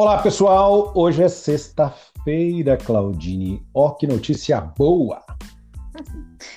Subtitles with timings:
[0.00, 0.92] Olá, pessoal.
[0.94, 3.62] Hoje é sexta-feira, Claudine.
[3.74, 5.22] Ó, oh, que notícia boa!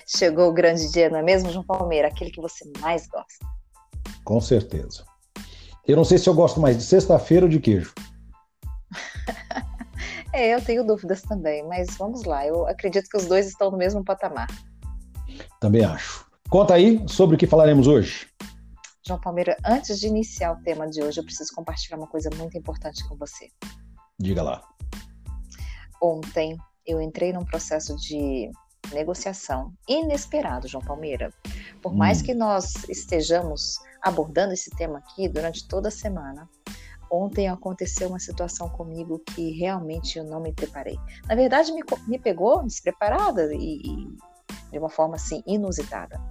[0.07, 2.07] Chegou o grande dia, não é mesmo, João Palmeira?
[2.07, 3.45] Aquele que você mais gosta.
[4.23, 5.03] Com certeza.
[5.85, 7.93] Eu não sei se eu gosto mais de sexta-feira ou de queijo.
[10.31, 12.47] é, eu tenho dúvidas também, mas vamos lá.
[12.47, 14.47] Eu acredito que os dois estão no mesmo patamar.
[15.59, 16.25] Também acho.
[16.49, 18.25] Conta aí sobre o que falaremos hoje.
[19.06, 22.58] João Palmeira, antes de iniciar o tema de hoje, eu preciso compartilhar uma coisa muito
[22.58, 23.50] importante com você.
[24.18, 24.64] Diga lá.
[26.02, 28.50] Ontem eu entrei num processo de
[28.94, 31.34] negociação inesperado, João Palmeira.
[31.81, 32.26] Por mais hum.
[32.26, 36.50] que nós estejamos abordando esse tema aqui durante toda a semana,
[37.12, 40.98] ontem aconteceu uma situação comigo que realmente eu não me preparei.
[41.28, 44.18] Na verdade, me, me pegou despreparada e, e
[44.72, 46.22] de uma forma assim inusitada.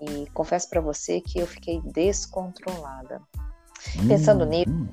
[0.00, 3.20] E confesso para você que eu fiquei descontrolada.
[3.98, 4.88] Hum, Pensando nisso, hum.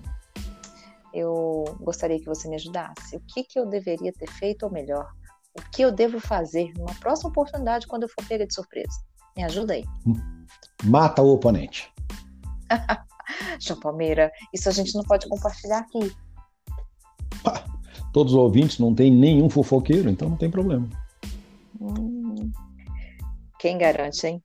[1.14, 3.16] eu gostaria que você me ajudasse.
[3.16, 5.10] O que, que eu deveria ter feito, ou melhor,
[5.58, 9.00] o que eu devo fazer numa próxima oportunidade quando eu for pega de surpresa?
[9.36, 9.86] Me ajuda aí.
[10.84, 11.92] Mata o oponente.
[13.60, 16.16] João Palmeira, isso a gente não pode compartilhar aqui.
[18.12, 20.88] todos os ouvintes não tem nenhum fofoqueiro, então não tem problema.
[21.80, 22.52] Hum,
[23.60, 24.44] quem garante, hein?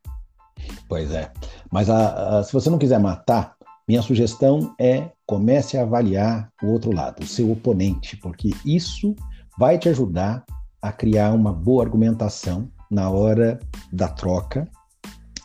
[0.92, 1.32] Pois é.
[1.70, 3.56] Mas a, a, se você não quiser matar,
[3.88, 9.16] minha sugestão é comece a avaliar o outro lado, o seu oponente, porque isso
[9.58, 10.44] vai te ajudar
[10.82, 13.58] a criar uma boa argumentação na hora
[13.90, 14.68] da troca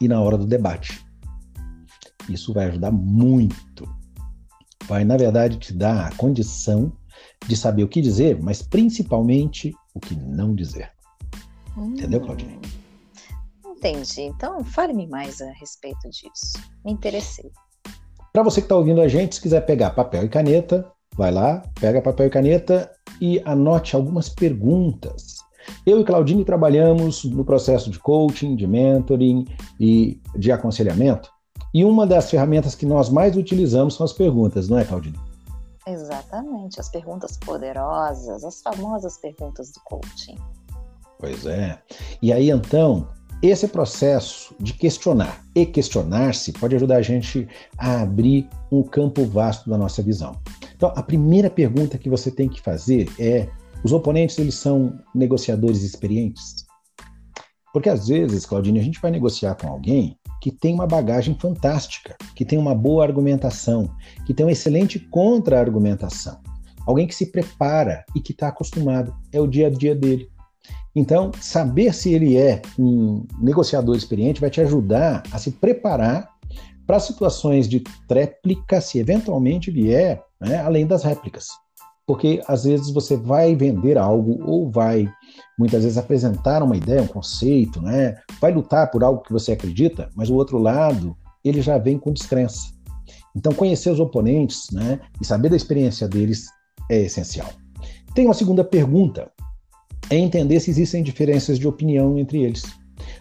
[0.01, 1.01] e na hora do debate.
[2.27, 3.87] Isso vai ajudar muito.
[4.85, 6.91] Vai, na verdade, te dar a condição
[7.47, 10.91] de saber o que dizer, mas principalmente o que não dizer.
[11.77, 11.93] Hum.
[11.93, 12.59] Entendeu, Claudinei?
[13.77, 14.23] Entendi.
[14.23, 16.57] Então, fale-me mais a respeito disso.
[16.83, 17.51] Me interessei.
[18.33, 21.63] Para você que está ouvindo a gente, se quiser pegar papel e caneta, vai lá,
[21.79, 25.37] pega papel e caneta e anote algumas perguntas.
[25.85, 29.45] Eu e Claudine trabalhamos no processo de coaching, de mentoring
[29.79, 31.29] e de aconselhamento.
[31.73, 35.19] E uma das ferramentas que nós mais utilizamos são as perguntas, não é, Claudine?
[35.85, 40.35] Exatamente, as perguntas poderosas, as famosas perguntas do coaching.
[41.19, 41.79] Pois é.
[42.21, 43.07] E aí então,
[43.41, 49.69] esse processo de questionar e questionar-se pode ajudar a gente a abrir um campo vasto
[49.69, 50.35] da nossa visão.
[50.75, 53.47] Então, a primeira pergunta que você tem que fazer é:
[53.83, 56.65] os oponentes eles são negociadores experientes?
[57.73, 62.15] Porque às vezes, Claudine, a gente vai negociar com alguém que tem uma bagagem fantástica,
[62.35, 63.89] que tem uma boa argumentação,
[64.25, 66.39] que tem uma excelente contra-argumentação.
[66.85, 70.29] Alguém que se prepara e que está acostumado, é o dia a dia dele.
[70.95, 76.27] Então, saber se ele é um negociador experiente vai te ajudar a se preparar
[76.87, 81.49] para situações de tréplica, se eventualmente vier, né, além das réplicas.
[82.07, 85.07] Porque às vezes você vai vender algo ou vai
[85.59, 90.09] muitas vezes apresentar uma ideia, um conceito, né, vai lutar por algo que você acredita,
[90.15, 92.71] mas o outro lado ele já vem com descrença.
[93.35, 96.47] Então, conhecer os oponentes né, e saber da experiência deles
[96.89, 97.49] é essencial.
[98.15, 99.31] Tem uma segunda pergunta
[100.09, 102.63] é entender se existem diferenças de opinião entre eles.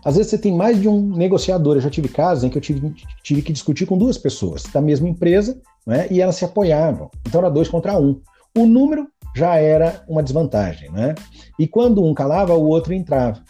[0.05, 1.77] Às vezes você tem mais de um negociador.
[1.77, 4.81] Eu já tive casos em que eu tive, tive que discutir com duas pessoas da
[4.81, 7.11] mesma empresa né, e elas se apoiavam.
[7.27, 8.21] Então era dois contra um.
[8.57, 10.91] O número já era uma desvantagem.
[10.91, 11.15] Né?
[11.59, 13.43] E quando um calava, o outro entrava.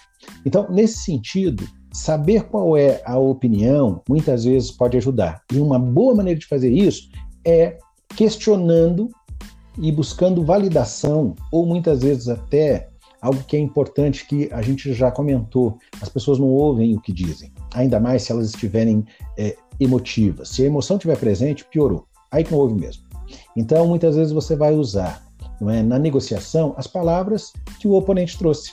[0.44, 5.42] Então, nesse sentido, saber qual é a opinião muitas vezes pode ajudar.
[5.52, 7.08] E uma boa maneira de fazer isso
[7.44, 7.78] é
[8.16, 9.08] questionando
[9.78, 12.88] e buscando validação, ou muitas vezes até
[13.20, 17.12] algo que é importante que a gente já comentou: as pessoas não ouvem o que
[17.12, 19.04] dizem, ainda mais se elas estiverem
[19.38, 20.50] é, emotivas.
[20.50, 22.06] Se a emoção estiver presente, piorou.
[22.30, 23.04] Aí que não ouve mesmo.
[23.56, 25.24] Então, muitas vezes você vai usar
[25.62, 28.72] é, na negociação as palavras que o oponente trouxe.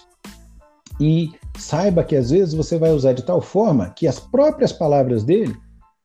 [1.00, 5.24] E saiba que às vezes você vai usar de tal forma que as próprias palavras
[5.24, 5.56] dele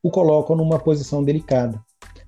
[0.02, 1.80] o colocam numa posição delicada.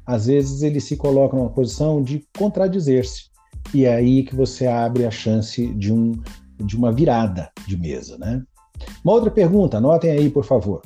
[0.05, 3.30] Às vezes ele se coloca numa posição de contradizer-se
[3.75, 6.21] e é aí que você abre a chance de, um,
[6.59, 8.43] de uma virada de mesa, né?
[9.05, 10.83] Uma outra pergunta, anotem aí, por favor.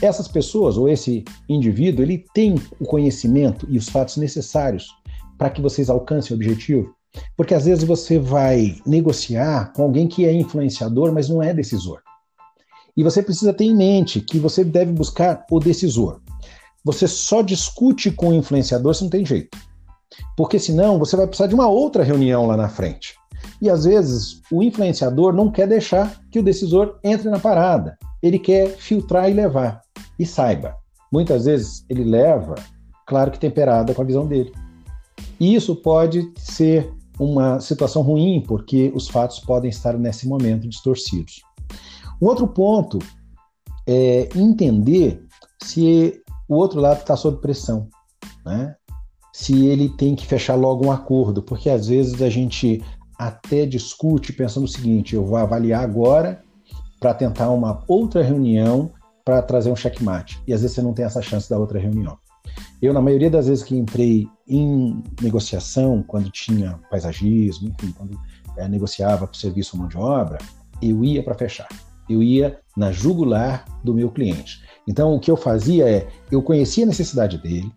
[0.00, 4.88] essas pessoas ou esse indivíduo, ele tem o conhecimento e os fatos necessários
[5.36, 6.94] para que vocês alcancem o objetivo?
[7.36, 12.00] Porque às vezes você vai negociar com alguém que é influenciador, mas não é decisor.
[12.96, 16.20] E você precisa ter em mente que você deve buscar o decisor.
[16.84, 19.56] Você só discute com o influenciador se não tem jeito.
[20.36, 23.14] Porque senão você vai precisar de uma outra reunião lá na frente.
[23.60, 27.96] E às vezes o influenciador não quer deixar que o decisor entre na parada.
[28.22, 29.80] Ele quer filtrar e levar.
[30.18, 30.76] E saiba,
[31.12, 32.54] muitas vezes ele leva,
[33.06, 34.52] claro que temperada com a visão dele.
[35.38, 41.42] E isso pode ser uma situação ruim, porque os fatos podem estar nesse momento distorcidos.
[42.20, 42.98] Um outro ponto
[43.86, 45.24] é entender
[45.62, 47.88] se o outro lado está sob pressão,
[48.44, 48.74] né?
[49.32, 52.82] Se ele tem que fechar logo um acordo, porque às vezes a gente
[53.18, 56.42] até discute pensando o seguinte: eu vou avaliar agora
[57.00, 58.90] para tentar uma outra reunião
[59.24, 60.40] para trazer um checkmate.
[60.46, 62.16] E às vezes você não tem essa chance da outra reunião.
[62.80, 68.18] Eu, na maioria das vezes que entrei em negociação, quando tinha paisagismo, enfim, quando
[68.56, 70.38] é, negociava para serviço ou mão de obra,
[70.80, 71.68] eu ia para fechar.
[72.08, 74.62] Eu ia na jugular do meu cliente.
[74.86, 77.70] Então, o que eu fazia é, eu conhecia a necessidade dele,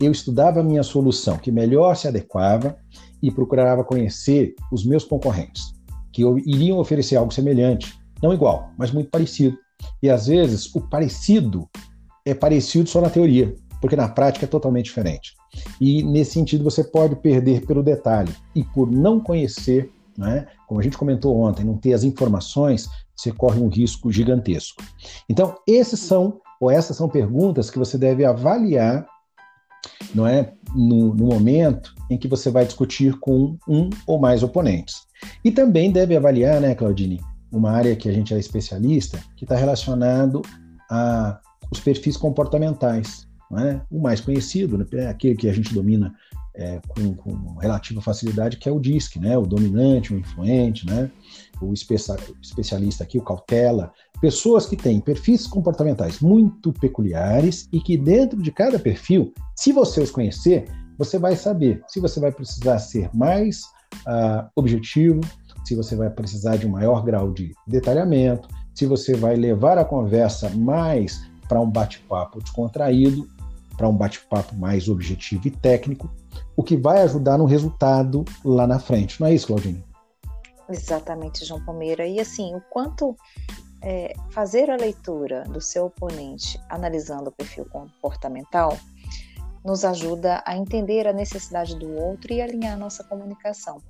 [0.00, 2.76] eu estudava a minha solução que melhor se adequava
[3.22, 5.72] e procurava conhecer os meus concorrentes,
[6.12, 9.56] que iriam oferecer algo semelhante, não igual, mas muito parecido.
[10.02, 11.68] E às vezes o parecido
[12.24, 15.34] é parecido só na teoria, porque na prática é totalmente diferente.
[15.80, 20.82] E nesse sentido você pode perder pelo detalhe e por não conhecer, né, como a
[20.82, 24.82] gente comentou ontem, não ter as informações, você corre um risco gigantesco.
[25.28, 29.06] Então, esses são ou essas são perguntas que você deve avaliar,
[30.14, 35.06] não é, no, no momento em que você vai discutir com um ou mais oponentes.
[35.44, 39.56] E também deve avaliar, né, Claudine, uma área que a gente é especialista, que está
[39.56, 40.42] relacionado
[40.90, 41.40] a
[41.70, 43.26] os perfis comportamentais.
[43.58, 43.80] É?
[43.90, 46.12] O mais conhecido, né, é aquele que a gente domina
[46.54, 49.38] é, com, com, relativa facilidade, que é o DISC, né?
[49.38, 51.10] o dominante, o influente, né?
[51.60, 58.40] o especialista aqui, o cautela, pessoas que têm perfis comportamentais muito peculiares e que dentro
[58.40, 60.66] de cada perfil, se você os conhecer,
[60.98, 63.62] você vai saber se você vai precisar ser mais
[64.06, 65.20] uh, objetivo,
[65.64, 69.84] se você vai precisar de um maior grau de detalhamento, se você vai levar a
[69.84, 73.28] conversa mais para um bate-papo descontraído,
[73.76, 76.10] para um bate-papo mais objetivo e técnico,
[76.56, 79.20] o que vai ajudar no resultado lá na frente.
[79.20, 79.84] Não é isso, Claudine?
[80.68, 82.06] Exatamente, João Palmeira.
[82.06, 83.16] E assim, o quanto
[83.82, 88.76] é, fazer a leitura do seu oponente analisando o perfil comportamental
[89.64, 93.82] nos ajuda a entender a necessidade do outro e alinhar a nossa comunicação.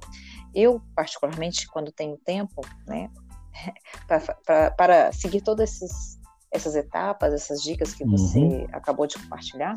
[0.54, 3.10] Eu, particularmente, quando tenho tempo, né,
[4.76, 6.18] para seguir todas esses,
[6.50, 8.66] essas etapas, essas dicas que você uhum.
[8.72, 9.76] acabou de compartilhar,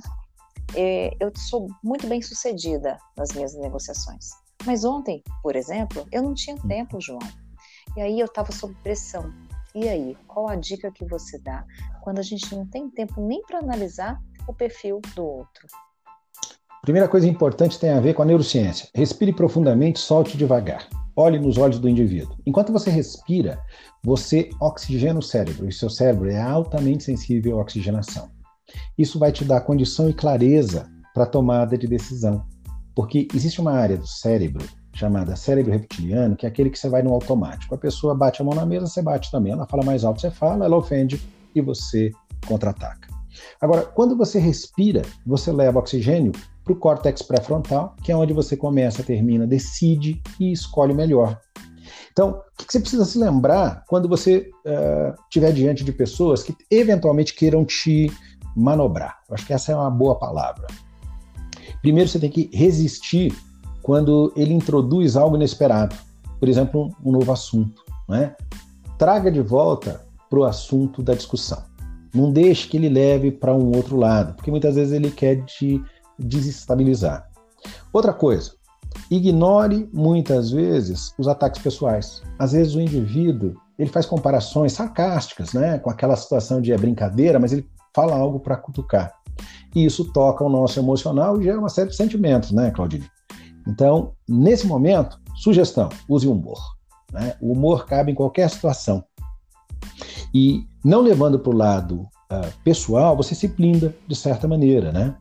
[0.76, 4.30] é, eu sou muito bem sucedida nas minhas negociações.
[4.66, 6.68] Mas ontem, por exemplo, eu não tinha hum.
[6.68, 7.20] tempo, João.
[7.96, 9.34] E aí eu estava sob pressão.
[9.76, 11.64] E aí, qual a dica que você dá
[12.02, 15.68] quando a gente não tem tempo nem para analisar o perfil do outro?
[16.82, 18.90] Primeira coisa importante tem a ver com a neurociência.
[18.96, 20.88] Respire profundamente, solte devagar.
[21.16, 22.36] Olhe nos olhos do indivíduo.
[22.48, 23.62] Enquanto você respira,
[24.04, 28.30] você oxigena o cérebro e seu cérebro é altamente sensível à oxigenação.
[28.98, 32.46] Isso vai te dar condição e clareza para a tomada de decisão.
[32.96, 34.66] Porque existe uma área do cérebro
[35.00, 37.74] chamada cérebro reptiliano, que é aquele que você vai no automático.
[37.74, 39.54] A pessoa bate a mão na mesa, você bate também.
[39.54, 41.22] Ela fala mais alto, você fala, ela ofende
[41.56, 42.12] e você
[42.46, 43.08] contra-ataca.
[43.62, 48.58] Agora, quando você respira, você leva oxigênio para o córtex pré-frontal, que é onde você
[48.58, 51.40] começa, termina, decide e escolhe o melhor.
[52.12, 54.50] Então, o que você precisa se lembrar quando você
[55.26, 58.12] estiver uh, diante de pessoas que eventualmente queiram te
[58.56, 59.20] manobrar?
[59.30, 60.68] Eu acho que essa é uma boa palavra.
[61.82, 63.34] Primeiro, você tem que resistir
[63.90, 65.96] quando ele introduz algo inesperado,
[66.40, 67.82] por exemplo, um, novo assunto.
[68.08, 68.36] Né?
[69.00, 71.64] Traga de volta para o assunto da discussão.
[72.14, 75.84] Não deixe que ele leve para um outro lado, porque muitas vezes ele quer te
[76.20, 77.32] desestabilizar.
[77.92, 78.52] Outra coisa,
[79.10, 82.22] ignore muitas vezes os ataques pessoais.
[82.38, 87.40] Às vezes o indivíduo ele faz comparações sarcásticas, né, com aquela situação de é brincadeira,
[87.40, 89.12] mas ele fala algo para cutucar.
[89.74, 93.10] E isso toca o nosso emocional e gera uma série de sentimentos, né, Claudine?
[93.68, 96.60] Então, nesse momento, sugestão: use o humor.
[97.12, 97.36] Né?
[97.42, 99.04] O humor cabe em qualquer situação.
[100.34, 102.02] E não levando para o lado
[102.32, 105.16] uh, pessoal, você se blinda de certa maneira, né?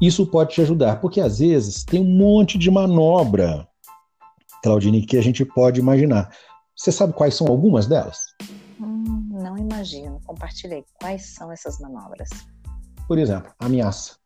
[0.00, 3.66] Isso pode te ajudar, porque às vezes tem um monte de manobra,
[4.62, 6.30] Claudine, que a gente pode imaginar.
[6.76, 8.18] Você sabe quais são algumas delas?
[8.80, 10.20] Hum, Não imagino.
[10.26, 10.84] Compartilhei.
[11.00, 12.28] Quais são essas manobras?
[13.06, 14.16] Por exemplo, ameaça.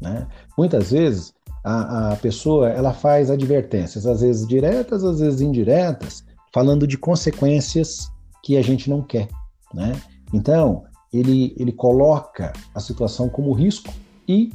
[0.00, 0.26] Né?
[0.56, 1.32] Muitas vezes
[1.64, 8.10] a, a pessoa ela faz advertências, às vezes diretas, às vezes indiretas, falando de consequências
[8.42, 9.28] que a gente não quer.
[9.74, 10.00] Né?
[10.32, 13.92] Então, ele, ele coloca a situação como risco
[14.26, 14.50] e,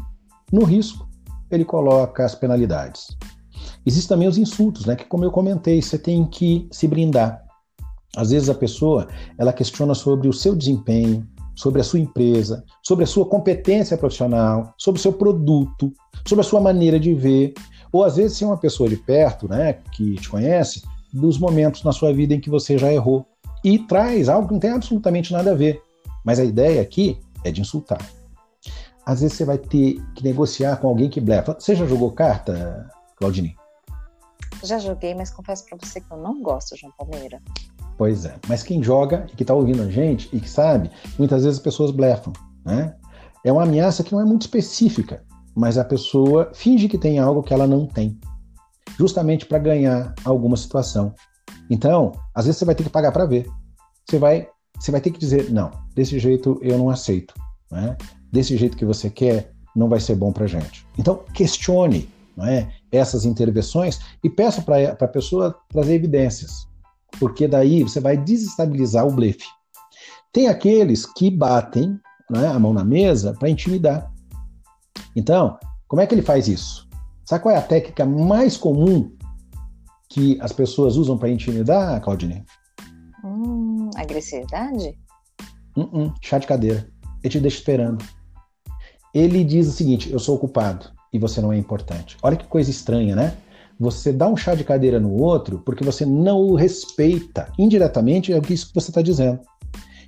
[0.51, 1.07] no risco,
[1.51, 3.07] ele coloca as penalidades.
[3.85, 4.95] Existem também os insultos, né?
[4.95, 7.43] Que como eu comentei, você tem que se brindar.
[8.15, 9.07] Às vezes a pessoa
[9.37, 14.73] ela questiona sobre o seu desempenho, sobre a sua empresa, sobre a sua competência profissional,
[14.77, 15.91] sobre o seu produto,
[16.25, 17.53] sobre a sua maneira de ver,
[17.91, 20.83] ou às vezes se é uma pessoa de perto, né, que te conhece,
[21.13, 23.25] dos momentos na sua vida em que você já errou
[23.63, 25.81] e traz algo que não tem absolutamente nada a ver.
[26.23, 27.99] Mas a ideia aqui é de insultar.
[29.05, 31.55] Às vezes você vai ter que negociar com alguém que blefa.
[31.57, 33.55] Você já jogou carta, Claudine?
[34.63, 37.41] Já joguei, mas confesso para você que eu não gosto, João Palmeira.
[37.97, 38.35] Pois é.
[38.47, 41.63] Mas quem joga e que está ouvindo a gente e que sabe, muitas vezes as
[41.63, 42.33] pessoas blefam,
[42.65, 42.95] né?
[43.43, 45.23] É uma ameaça que não é muito específica,
[45.55, 48.19] mas a pessoa finge que tem algo que ela não tem,
[48.97, 51.13] justamente para ganhar alguma situação.
[51.69, 53.47] Então, às vezes você vai ter que pagar para ver.
[54.07, 54.47] Você vai,
[54.79, 55.71] você vai ter que dizer não.
[55.95, 57.33] Desse jeito eu não aceito,
[57.71, 57.95] né?
[58.31, 60.85] Desse jeito que você quer não vai ser bom para gente.
[60.97, 62.09] Então questione,
[62.39, 62.67] é?
[62.91, 66.67] essas intervenções e peça para a pessoa trazer evidências,
[67.19, 69.45] porque daí você vai desestabilizar o blefe.
[70.31, 74.11] Tem aqueles que batem né, a mão na mesa para intimidar.
[75.15, 75.57] Então,
[75.87, 76.87] como é que ele faz isso?
[77.25, 79.11] Sabe qual é a técnica mais comum
[80.09, 82.43] que as pessoas usam para intimidar, Claudine?
[83.23, 84.97] Hum, agressividade?
[85.75, 86.87] Uh -uh, chá de cadeira.
[87.23, 88.05] Ele te deixa esperando.
[89.13, 92.17] Ele diz o seguinte: eu sou ocupado e você não é importante.
[92.21, 93.37] Olha que coisa estranha, né?
[93.79, 97.51] Você dá um chá de cadeira no outro porque você não o respeita.
[97.57, 99.39] Indiretamente é isso que você está dizendo.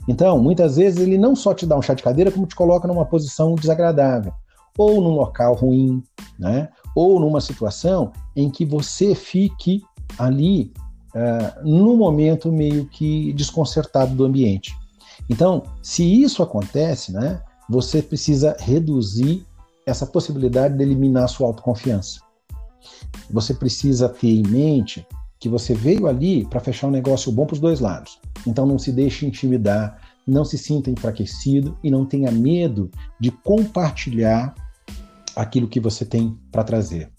[0.07, 2.87] Então, muitas vezes ele não só te dá um chá de cadeira, como te coloca
[2.87, 4.31] numa posição desagradável,
[4.77, 6.01] ou num local ruim,
[6.39, 6.69] né?
[6.95, 9.83] ou numa situação em que você fique
[10.17, 10.71] ali
[11.13, 14.73] uh, no momento meio que desconcertado do ambiente.
[15.29, 19.45] Então, se isso acontece, né, você precisa reduzir
[19.85, 22.21] essa possibilidade de eliminar a sua autoconfiança.
[23.29, 25.05] Você precisa ter em mente
[25.39, 28.19] que você veio ali para fechar um negócio bom para os dois lados.
[28.45, 34.55] Então não se deixe intimidar, não se sinta enfraquecido e não tenha medo de compartilhar
[35.35, 37.11] aquilo que você tem para trazer.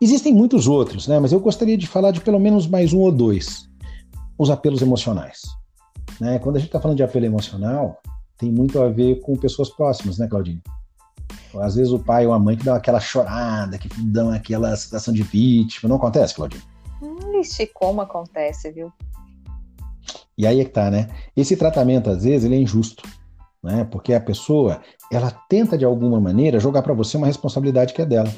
[0.00, 1.18] Existem muitos outros, né?
[1.18, 3.68] mas eu gostaria de falar de pelo menos mais um ou dois.
[4.36, 5.42] Os apelos emocionais.
[6.20, 6.38] Né?
[6.38, 8.00] Quando a gente está falando de apelo emocional,
[8.36, 10.60] tem muito a ver com pessoas próximas, né, Claudine?
[11.60, 15.12] Às vezes o pai ou a mãe que dão aquela chorada, que dão aquela situação
[15.12, 15.88] de vítima.
[15.88, 16.62] Não acontece, Claudinho?
[17.40, 18.92] Ixi, como acontece, viu?
[20.36, 21.08] E aí é que tá, né?
[21.36, 23.02] Esse tratamento, às vezes, ele é injusto.
[23.62, 23.84] Né?
[23.84, 28.06] Porque a pessoa, ela tenta, de alguma maneira, jogar para você uma responsabilidade que é
[28.06, 28.32] dela.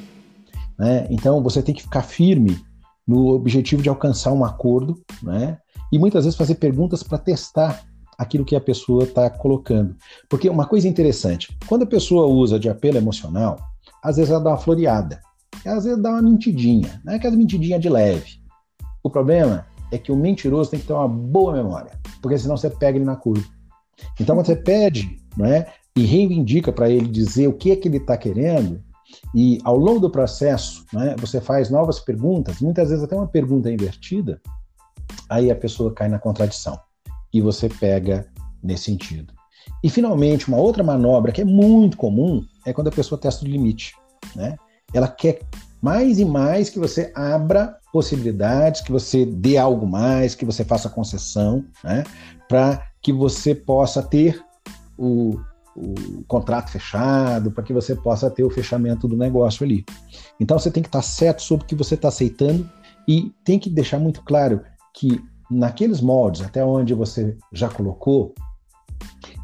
[0.79, 1.07] Né?
[1.11, 2.59] Então, você tem que ficar firme
[3.07, 5.59] no objetivo de alcançar um acordo, né?
[5.93, 7.85] E muitas vezes fazer perguntas para testar
[8.19, 9.97] aquilo que a pessoa está colocando.
[10.29, 13.59] Porque uma coisa interessante, quando a pessoa usa de apelo emocional,
[14.03, 15.21] às vezes ela dá uma floreada,
[15.65, 18.41] às vezes dá uma mentidinha, não é aquela mentidinha de leve.
[19.03, 22.71] O problema é que o mentiroso tem que ter uma boa memória, porque senão você
[22.71, 23.47] pega ele na curva.
[24.21, 27.89] Então, quando você pede não é, e reivindica para ele dizer o que é que
[27.89, 28.83] ele está querendo,
[29.35, 33.71] e ao longo do processo né, você faz novas perguntas, muitas vezes até uma pergunta
[33.71, 34.41] invertida,
[35.29, 36.79] aí a pessoa cai na contradição
[37.33, 38.27] e você pega
[38.63, 39.35] nesse sentido.
[39.83, 43.49] E finalmente, uma outra manobra que é muito comum é quando a pessoa testa o
[43.49, 43.95] limite.
[44.35, 44.57] Né?
[44.93, 45.41] Ela quer
[45.83, 50.89] mais e mais que você abra possibilidades, que você dê algo mais, que você faça
[50.89, 52.05] concessão, né?
[52.49, 54.43] para que você possa ter
[54.99, 55.39] o,
[55.77, 59.85] o contrato fechado, para que você possa ter o fechamento do negócio ali.
[60.41, 62.69] Então você tem que estar certo sobre o que você está aceitando
[63.07, 64.63] e tem que deixar muito claro
[64.95, 68.35] que naqueles moldes, até onde você já colocou,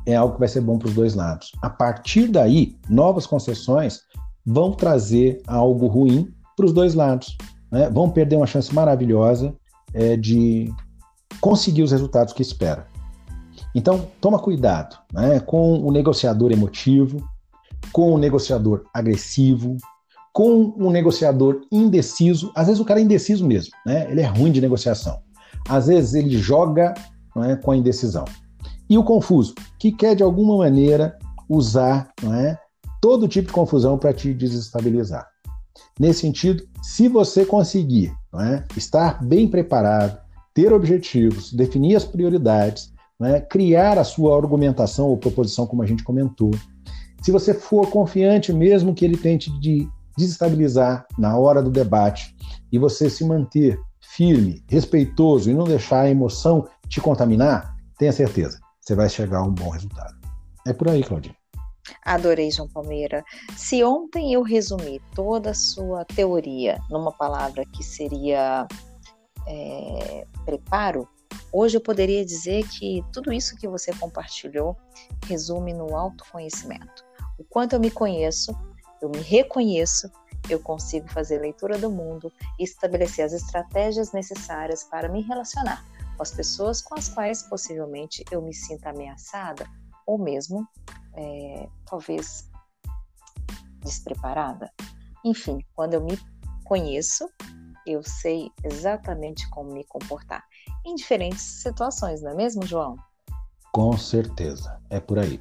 [0.07, 1.53] é algo que vai ser bom para os dois lados.
[1.63, 4.01] A partir daí, novas concessões
[4.45, 7.37] vão trazer algo ruim para os dois lados.
[7.71, 7.89] Né?
[7.91, 9.55] Vão perder uma chance maravilhosa
[9.95, 10.73] é, de
[11.41, 12.87] conseguir os resultados que espera.
[13.75, 17.27] Então, toma cuidado né, com o negociador emotivo,
[17.93, 19.77] com o negociador agressivo,
[20.33, 22.53] com o negociador indeciso.
[22.55, 24.11] Às vezes o cara é indeciso mesmo, né?
[24.11, 25.21] ele é ruim de negociação
[25.69, 26.95] às vezes ele joga
[27.37, 28.25] é, com a indecisão.
[28.89, 32.59] E o confuso, que quer de alguma maneira usar é,
[33.01, 35.27] todo tipo de confusão para te desestabilizar.
[35.99, 40.19] Nesse sentido, se você conseguir é, estar bem preparado,
[40.55, 46.03] ter objetivos, definir as prioridades, né, criar a sua argumentação ou proposição, como a gente
[46.03, 46.51] comentou.
[47.23, 52.35] Se você for confiante, mesmo que ele tente de desestabilizar na hora do debate,
[52.71, 53.79] e você se manter
[54.17, 59.45] firme, respeitoso e não deixar a emoção te contaminar, tenha certeza, você vai chegar a
[59.45, 60.15] um bom resultado.
[60.67, 61.35] É por aí, Claudinha.
[62.05, 63.25] Adorei, João Palmeira.
[63.57, 68.67] Se ontem eu resumi toda a sua teoria numa palavra que seria
[69.49, 71.09] é, preparo,
[71.53, 74.77] hoje eu poderia dizer que tudo isso que você compartilhou
[75.27, 77.05] resume no autoconhecimento.
[77.39, 78.55] O quanto eu me conheço,
[79.01, 80.11] eu me reconheço,
[80.53, 85.85] eu consigo fazer leitura do mundo e estabelecer as estratégias necessárias para me relacionar
[86.17, 89.67] com as pessoas com as quais possivelmente eu me sinta ameaçada
[90.07, 90.67] ou mesmo
[91.15, 92.49] é, talvez
[93.81, 94.71] despreparada.
[95.25, 96.19] Enfim, quando eu me
[96.65, 97.29] conheço,
[97.87, 100.45] eu sei exatamente como me comportar
[100.85, 102.97] em diferentes situações, não é mesmo, João?
[103.73, 105.41] Com certeza, é por aí.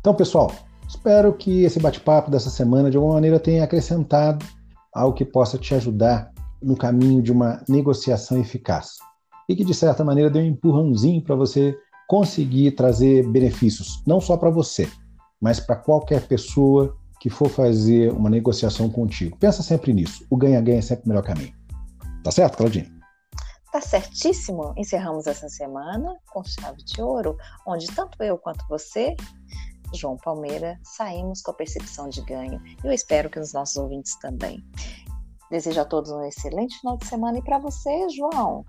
[0.00, 0.50] Então, pessoal,
[0.88, 4.44] espero que esse bate-papo dessa semana de alguma maneira tenha acrescentado
[4.92, 8.96] algo que possa te ajudar no caminho de uma negociação eficaz
[9.48, 11.76] e que de certa maneira dê um empurrãozinho para você
[12.08, 14.88] conseguir trazer benefícios, não só para você,
[15.40, 19.36] mas para qualquer pessoa que for fazer uma negociação contigo.
[19.36, 20.24] Pensa sempre nisso.
[20.30, 21.52] O ganha-ganha é sempre o melhor caminho.
[22.24, 22.88] Tá certo, Claudine?
[23.72, 24.72] Tá certíssimo.
[24.76, 29.14] Encerramos essa semana com chave de ouro, onde tanto eu quanto você,
[29.94, 32.60] João Palmeira, saímos com a percepção de ganho.
[32.82, 34.62] Eu espero que os nossos ouvintes também.
[35.50, 38.64] Desejo a todos um excelente final de semana e para você, João,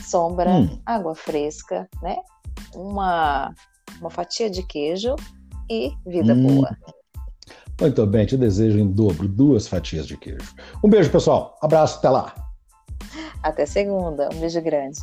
[0.00, 0.80] sombra, hum.
[0.86, 2.16] água fresca, né?
[2.74, 3.52] Uma,
[4.00, 5.16] uma fatia de queijo
[5.68, 6.46] e vida hum.
[6.46, 6.76] boa.
[7.80, 10.54] Muito bem, te desejo em dobro duas fatias de queijo.
[10.84, 11.58] Um beijo, pessoal.
[11.60, 12.34] Abraço, até lá.
[13.42, 14.28] Até segunda.
[14.32, 15.00] Um beijo grande.